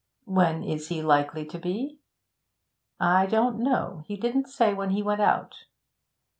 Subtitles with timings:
[0.25, 1.99] 'When is he likely to be?'
[2.99, 4.01] 'I don't know.
[4.07, 5.65] He didn't say when he went out.'